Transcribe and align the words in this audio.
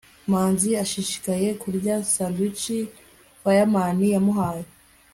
manzi 0.31 0.69
ashishikaye 0.83 1.47
kurya 1.61 1.95
sandwich 2.13 2.65
fireman 3.41 3.97
yamuhaye 4.13 4.65